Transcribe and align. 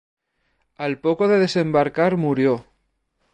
Al 0.77 0.97
poco 0.97 1.27
de 1.27 1.37
desembarcar 1.37 2.17
murió. 2.17 2.65